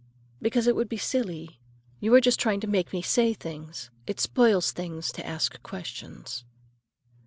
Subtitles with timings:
[0.41, 1.59] "Because it would be silly.
[1.99, 3.91] You are just trying to make me say things.
[4.07, 6.43] It spoils things to ask questions."